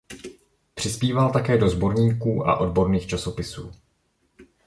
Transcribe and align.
Přispíval 0.73 1.31
také 1.31 1.57
do 1.57 1.69
sborníků 1.69 2.47
a 2.47 2.57
odborných 2.57 3.07
časopisů. 3.07 3.71